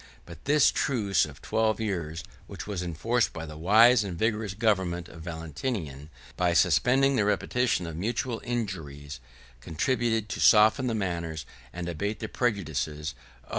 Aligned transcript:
But 0.25 0.45
this 0.45 0.71
truce 0.71 1.25
of 1.27 1.43
twelve 1.43 1.79
years, 1.79 2.23
which 2.47 2.65
was 2.65 2.81
enforced 2.81 3.33
by 3.33 3.45
the 3.45 3.55
wise 3.55 4.03
and 4.03 4.17
vigorous 4.17 4.55
government 4.55 5.07
of 5.07 5.21
Valentinian, 5.21 6.09
by 6.35 6.53
suspending 6.53 7.17
the 7.17 7.25
repetition 7.25 7.85
of 7.85 7.95
mutual 7.95 8.41
injuries, 8.43 9.19
contributed 9.59 10.27
to 10.29 10.39
soften 10.39 10.87
the 10.87 10.95
manners, 10.95 11.45
and 11.71 11.87
abate 11.87 12.17
the 12.17 12.27
prejudices, 12.27 13.09
of 13.09 13.15
the 13.15 13.19
religious 13.19 13.37
factions. 13.43 13.49